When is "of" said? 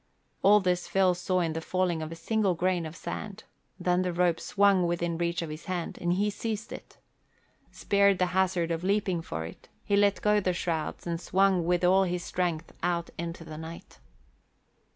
2.01-2.11, 2.87-2.95, 5.43-5.51, 8.71-8.83